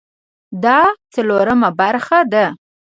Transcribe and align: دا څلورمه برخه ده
دا 0.63 0.79
څلورمه 1.13 1.69
برخه 1.79 2.19
ده 2.31 2.45